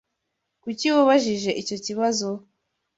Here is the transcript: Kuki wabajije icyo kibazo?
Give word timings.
Kuki 0.63 0.85
wabajije 0.95 1.51
icyo 1.61 1.77
kibazo? 1.85 2.27